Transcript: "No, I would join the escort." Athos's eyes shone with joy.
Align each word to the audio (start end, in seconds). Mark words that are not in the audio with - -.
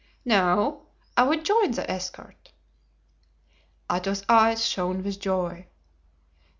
"No, 0.25 0.87
I 1.15 1.21
would 1.21 1.45
join 1.45 1.73
the 1.73 1.87
escort." 1.87 2.53
Athos's 3.87 4.25
eyes 4.27 4.65
shone 4.65 5.03
with 5.03 5.19
joy. 5.19 5.67